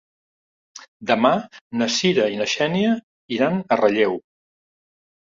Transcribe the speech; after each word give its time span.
Demà 1.09 1.31
na 1.81 1.87
Cira 1.95 2.25
i 2.35 2.39
na 2.39 2.47
Xènia 2.53 2.95
iran 3.35 3.61
a 3.61 3.77
Relleu. 3.83 4.17